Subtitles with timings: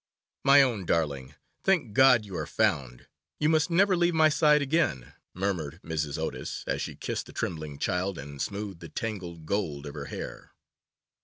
[0.43, 3.05] 'My own darling, thank God you are found;
[3.39, 6.17] you must never leave my side again,' murmured Mrs.
[6.17, 10.53] Otis, as she kissed the trembling child, and smoothed the tangled gold of her hair.